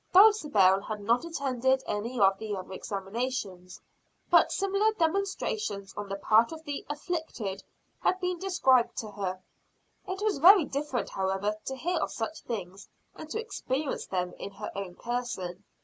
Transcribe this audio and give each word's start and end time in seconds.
Dulcibel 0.15 0.81
had 0.87 0.99
not 0.99 1.23
attended 1.25 1.83
any 1.85 2.19
of 2.19 2.39
the 2.39 2.55
other 2.55 2.73
examinations, 2.73 3.79
but 4.31 4.51
similar 4.51 4.91
demonstrations 4.93 5.93
on 5.95 6.09
the 6.09 6.15
part 6.15 6.51
of 6.51 6.63
the 6.63 6.83
"afflicted" 6.89 7.61
had 7.99 8.19
been 8.19 8.39
described 8.39 8.97
to 8.97 9.11
her. 9.11 9.39
It 10.07 10.23
was 10.23 10.39
very 10.39 10.65
different, 10.65 11.09
however, 11.09 11.53
to 11.65 11.75
hear 11.75 11.99
of 11.99 12.11
such 12.11 12.41
things 12.41 12.89
and 13.15 13.29
to 13.29 13.39
experience 13.39 14.07
them 14.07 14.33
in 14.39 14.53
her 14.53 14.71
own 14.73 14.95
person. 14.95 15.63